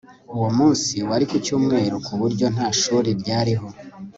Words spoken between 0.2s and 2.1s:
Uwo munsi wari ku cyumweru